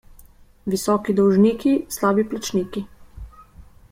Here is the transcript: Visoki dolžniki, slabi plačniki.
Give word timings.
Visoki 0.73 1.15
dolžniki, 1.19 1.73
slabi 1.97 2.25
plačniki. 2.31 2.83